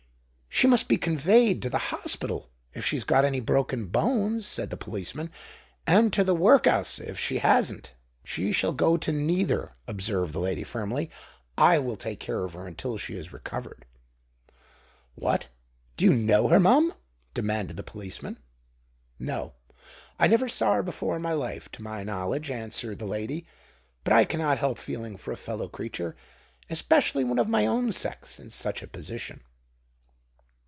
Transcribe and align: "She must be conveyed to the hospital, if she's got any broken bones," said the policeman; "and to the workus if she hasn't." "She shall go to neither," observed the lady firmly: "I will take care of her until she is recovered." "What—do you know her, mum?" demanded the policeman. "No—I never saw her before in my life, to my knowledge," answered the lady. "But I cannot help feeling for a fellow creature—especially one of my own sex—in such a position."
"She 0.53 0.67
must 0.67 0.87
be 0.87 0.97
conveyed 0.97 1.63
to 1.63 1.71
the 1.71 1.79
hospital, 1.79 2.51
if 2.75 2.85
she's 2.85 3.03
got 3.03 3.25
any 3.25 3.39
broken 3.39 3.87
bones," 3.87 4.45
said 4.45 4.69
the 4.69 4.77
policeman; 4.77 5.31
"and 5.87 6.13
to 6.13 6.23
the 6.23 6.35
workus 6.35 6.99
if 6.99 7.17
she 7.17 7.39
hasn't." 7.39 7.95
"She 8.23 8.51
shall 8.51 8.73
go 8.73 8.95
to 8.95 9.11
neither," 9.11 9.73
observed 9.87 10.33
the 10.33 10.39
lady 10.39 10.63
firmly: 10.63 11.09
"I 11.57 11.79
will 11.79 11.95
take 11.95 12.19
care 12.19 12.43
of 12.43 12.53
her 12.53 12.67
until 12.67 12.97
she 12.99 13.15
is 13.15 13.33
recovered." 13.33 13.85
"What—do 15.15 16.05
you 16.05 16.13
know 16.13 16.49
her, 16.49 16.59
mum?" 16.59 16.93
demanded 17.33 17.75
the 17.75 17.81
policeman. 17.81 18.37
"No—I 19.17 20.27
never 20.27 20.47
saw 20.47 20.75
her 20.75 20.83
before 20.83 21.15
in 21.15 21.23
my 21.23 21.33
life, 21.33 21.71
to 21.71 21.81
my 21.81 22.03
knowledge," 22.03 22.51
answered 22.51 22.99
the 22.99 23.05
lady. 23.07 23.47
"But 24.03 24.13
I 24.13 24.25
cannot 24.25 24.59
help 24.59 24.77
feeling 24.77 25.17
for 25.17 25.31
a 25.31 25.37
fellow 25.37 25.67
creature—especially 25.67 27.23
one 27.23 27.39
of 27.39 27.49
my 27.49 27.65
own 27.65 27.91
sex—in 27.93 28.51
such 28.51 28.83
a 28.83 28.87
position." 28.87 29.41